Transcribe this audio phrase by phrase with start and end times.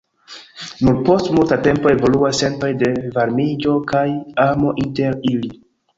[0.87, 4.03] Nur post multa tempo evoluas sentoj de varmiĝo kaj
[4.47, 5.55] amo inter ili.